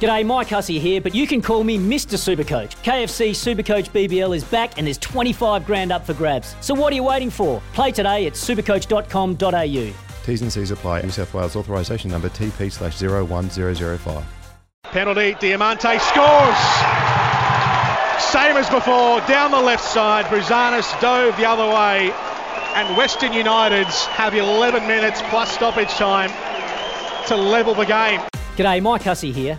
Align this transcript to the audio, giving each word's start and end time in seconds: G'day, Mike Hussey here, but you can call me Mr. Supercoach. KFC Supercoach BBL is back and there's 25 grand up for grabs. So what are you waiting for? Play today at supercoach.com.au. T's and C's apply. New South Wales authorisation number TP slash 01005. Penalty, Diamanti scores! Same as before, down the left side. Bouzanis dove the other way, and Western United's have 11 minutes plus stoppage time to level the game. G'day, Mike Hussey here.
G'day, 0.00 0.26
Mike 0.26 0.48
Hussey 0.48 0.78
here, 0.78 1.00
but 1.00 1.14
you 1.14 1.26
can 1.26 1.40
call 1.40 1.64
me 1.64 1.78
Mr. 1.78 2.16
Supercoach. 2.18 2.76
KFC 2.82 3.30
Supercoach 3.30 3.90
BBL 3.90 4.36
is 4.36 4.44
back 4.44 4.76
and 4.76 4.86
there's 4.86 4.98
25 4.98 5.64
grand 5.64 5.90
up 5.90 6.04
for 6.04 6.12
grabs. 6.12 6.54
So 6.60 6.74
what 6.74 6.92
are 6.92 6.96
you 6.96 7.04
waiting 7.04 7.30
for? 7.30 7.62
Play 7.72 7.92
today 7.92 8.26
at 8.26 8.34
supercoach.com.au. 8.34 9.94
T's 10.26 10.42
and 10.42 10.52
C's 10.52 10.70
apply. 10.70 11.02
New 11.02 11.10
South 11.10 11.32
Wales 11.32 11.56
authorisation 11.56 12.10
number 12.10 12.28
TP 12.28 12.70
slash 12.70 13.00
01005. 13.00 14.24
Penalty, 14.82 15.34
Diamanti 15.34 16.00
scores! 16.00 16.56
Same 18.22 18.56
as 18.56 18.68
before, 18.68 19.20
down 19.28 19.50
the 19.50 19.60
left 19.60 19.84
side. 19.84 20.24
Bouzanis 20.26 21.00
dove 21.00 21.36
the 21.36 21.46
other 21.46 21.66
way, 21.66 22.12
and 22.74 22.96
Western 22.96 23.32
United's 23.32 24.04
have 24.06 24.34
11 24.34 24.86
minutes 24.86 25.22
plus 25.30 25.50
stoppage 25.52 25.90
time 25.90 26.30
to 27.28 27.36
level 27.36 27.74
the 27.74 27.86
game. 27.86 28.20
G'day, 28.56 28.82
Mike 28.82 29.02
Hussey 29.02 29.32
here. 29.32 29.58